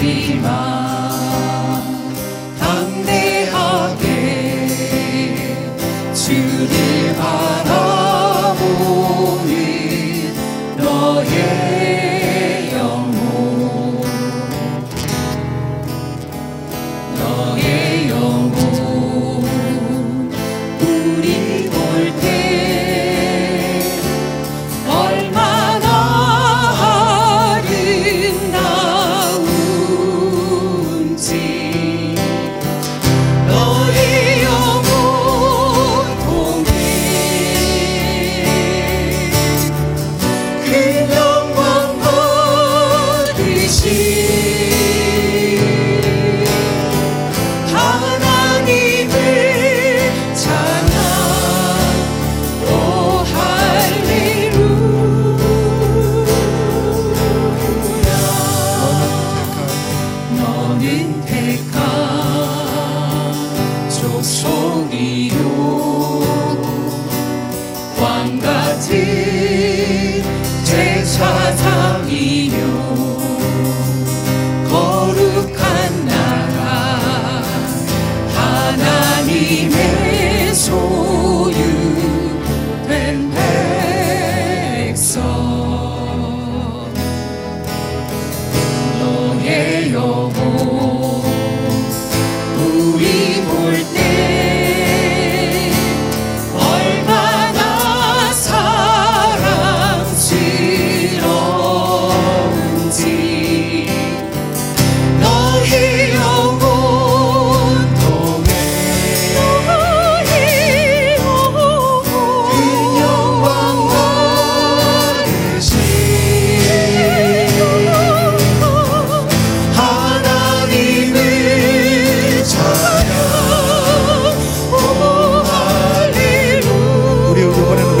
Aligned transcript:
see 0.00 0.40
my 0.40 0.69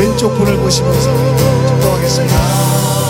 왼쪽 0.00 0.34
분을 0.38 0.56
보시면서 0.56 1.14
전도하겠습니다. 1.66 3.09